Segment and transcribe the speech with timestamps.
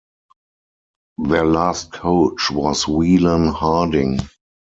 [1.19, 4.17] Their last coach was Weylan Harding.